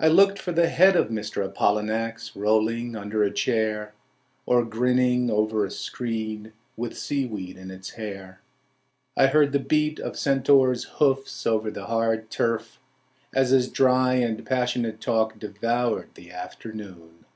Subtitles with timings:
[0.00, 1.46] I looked for the head of Mr.
[1.46, 3.92] Apollinax rolling under a chair
[4.46, 8.40] Or grinning over a screen With seaweed in its hair.
[9.18, 12.80] I heard the beat of centaur's hoofs over the hard turf
[13.34, 17.26] As his dry and passionate talk devoured the afternoon.